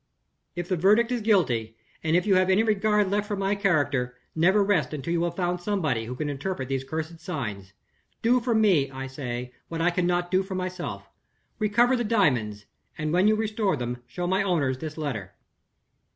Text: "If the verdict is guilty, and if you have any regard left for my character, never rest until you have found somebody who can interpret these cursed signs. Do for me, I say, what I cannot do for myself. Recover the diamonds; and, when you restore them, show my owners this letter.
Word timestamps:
"If 0.55 0.67
the 0.67 0.75
verdict 0.77 1.11
is 1.11 1.21
guilty, 1.21 1.77
and 2.03 2.15
if 2.15 2.25
you 2.25 2.33
have 2.33 2.49
any 2.49 2.63
regard 2.63 3.11
left 3.11 3.27
for 3.27 3.35
my 3.35 3.53
character, 3.53 4.17
never 4.33 4.63
rest 4.63 4.95
until 4.95 5.13
you 5.13 5.21
have 5.25 5.35
found 5.35 5.61
somebody 5.61 6.05
who 6.05 6.15
can 6.15 6.27
interpret 6.27 6.69
these 6.69 6.83
cursed 6.83 7.19
signs. 7.19 7.73
Do 8.23 8.39
for 8.39 8.55
me, 8.55 8.89
I 8.89 9.05
say, 9.05 9.53
what 9.67 9.79
I 9.79 9.91
cannot 9.91 10.31
do 10.31 10.41
for 10.41 10.55
myself. 10.55 11.07
Recover 11.59 11.95
the 11.95 12.03
diamonds; 12.03 12.65
and, 12.97 13.13
when 13.13 13.27
you 13.27 13.35
restore 13.35 13.77
them, 13.77 14.01
show 14.07 14.25
my 14.25 14.41
owners 14.41 14.79
this 14.79 14.97
letter. 14.97 15.35